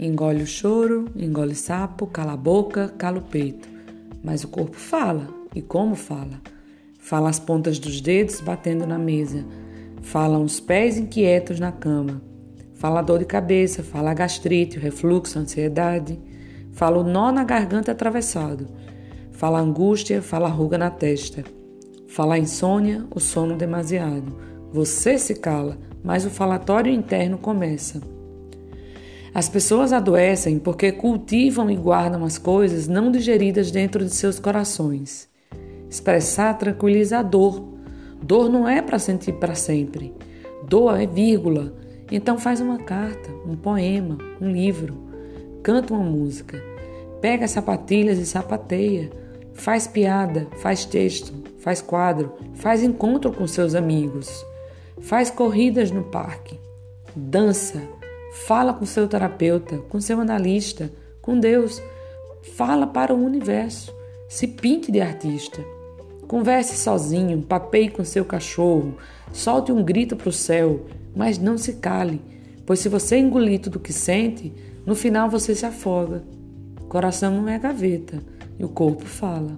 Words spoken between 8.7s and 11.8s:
na mesa. Falam os pés inquietos na